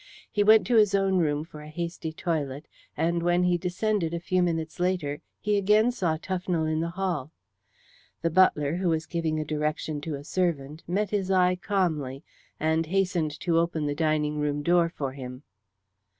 He 0.31 0.43
went 0.43 0.65
to 0.65 0.77
his 0.77 0.95
own 0.95 1.19
room 1.19 1.43
for 1.45 1.61
a 1.61 1.69
hasty 1.69 2.11
toilet, 2.11 2.67
and 2.97 3.21
when 3.21 3.43
he 3.43 3.55
descended 3.59 4.15
a 4.15 4.19
few 4.19 4.41
minutes 4.41 4.79
later 4.79 5.21
he 5.39 5.57
again 5.57 5.91
saw 5.91 6.17
Tufnell 6.17 6.65
in 6.65 6.79
the 6.79 6.89
hall. 6.97 7.31
The 8.23 8.31
butler, 8.31 8.77
who 8.77 8.89
was 8.89 9.05
giving 9.05 9.39
a 9.39 9.45
direction 9.45 10.01
to 10.01 10.15
a 10.15 10.23
servant, 10.23 10.81
met 10.87 11.11
his 11.11 11.29
eye 11.29 11.55
calmly, 11.55 12.23
and 12.59 12.87
hastened 12.87 13.39
to 13.41 13.59
open 13.59 13.85
the 13.85 13.93
dining 13.93 14.39
room 14.39 14.63
door 14.63 14.89
for 14.89 15.11
him. 15.11 15.43